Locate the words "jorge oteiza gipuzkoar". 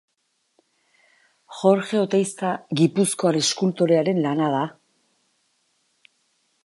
1.57-3.39